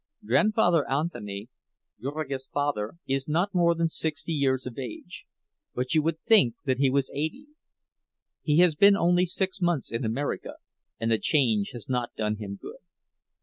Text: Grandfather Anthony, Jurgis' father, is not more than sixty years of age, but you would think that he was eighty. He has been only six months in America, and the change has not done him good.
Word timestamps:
Grandfather 0.25 0.89
Anthony, 0.89 1.47
Jurgis' 2.01 2.47
father, 2.47 2.95
is 3.07 3.27
not 3.27 3.53
more 3.53 3.75
than 3.75 3.87
sixty 3.87 4.31
years 4.33 4.65
of 4.65 4.79
age, 4.79 5.25
but 5.75 5.93
you 5.93 6.01
would 6.01 6.19
think 6.21 6.55
that 6.65 6.79
he 6.79 6.89
was 6.89 7.11
eighty. 7.13 7.49
He 8.41 8.57
has 8.61 8.73
been 8.73 8.97
only 8.97 9.27
six 9.27 9.61
months 9.61 9.91
in 9.91 10.03
America, 10.03 10.53
and 10.99 11.11
the 11.11 11.19
change 11.19 11.69
has 11.73 11.87
not 11.87 12.15
done 12.15 12.37
him 12.37 12.55
good. 12.59 12.77